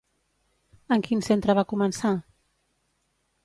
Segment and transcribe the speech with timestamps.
[0.95, 2.17] En quin centre va començar?